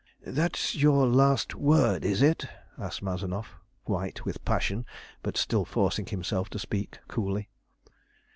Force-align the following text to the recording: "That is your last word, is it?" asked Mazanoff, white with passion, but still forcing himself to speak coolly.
"That 0.25 0.57
is 0.57 0.81
your 0.81 1.05
last 1.05 1.53
word, 1.53 2.03
is 2.03 2.23
it?" 2.23 2.45
asked 2.75 3.03
Mazanoff, 3.03 3.57
white 3.85 4.25
with 4.25 4.43
passion, 4.43 4.83
but 5.21 5.37
still 5.37 5.63
forcing 5.63 6.07
himself 6.07 6.49
to 6.49 6.57
speak 6.57 6.97
coolly. 7.07 7.49